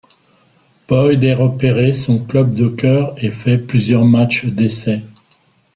Boyd 0.87 1.23
est 1.23 1.35
repéré 1.35 1.93
son 1.93 2.25
club 2.25 2.55
de 2.55 2.67
cœur 2.69 3.13
et 3.23 3.29
fait 3.29 3.59
plusieurs 3.59 4.03
matchs 4.03 4.45
d'essais. 4.45 5.03